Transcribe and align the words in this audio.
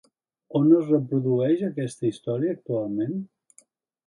On 0.59 0.69
es 0.77 0.87
reprodueix 0.93 1.61
aquesta 1.67 2.09
història 2.13 2.57
actualment? 2.59 3.15